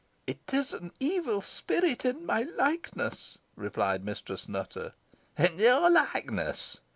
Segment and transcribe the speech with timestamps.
[0.25, 4.95] "It is an evil spirit in my likeness," replied Mistress Nutter.
[5.37, 6.77] "In your likeness!"